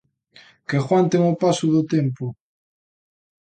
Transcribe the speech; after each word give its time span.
Que 0.67 0.75
aguanten 0.79 1.21
o 1.31 1.33
paso 1.43 1.65
do 1.75 1.81
tempo. 1.93 2.25